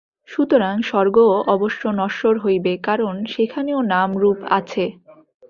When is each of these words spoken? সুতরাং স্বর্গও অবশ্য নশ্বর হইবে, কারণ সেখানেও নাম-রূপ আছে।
সুতরাং 0.29 0.75
স্বর্গও 0.81 1.35
অবশ্য 1.47 1.81
নশ্বর 1.99 2.35
হইবে, 2.37 2.73
কারণ 2.87 3.15
সেখানেও 3.33 3.79
নাম-রূপ 3.93 4.39
আছে। 4.57 4.83